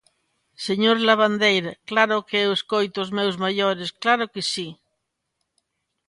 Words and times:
Señor 0.67 0.97
Lavandeira, 1.07 1.71
claro 1.89 2.17
que 2.27 2.37
eu 2.45 2.51
escoito 2.57 2.97
os 3.05 3.13
meus 3.17 3.35
maiores, 3.43 3.89
claro 4.03 4.25
que 4.33 4.41
si. 4.51 4.67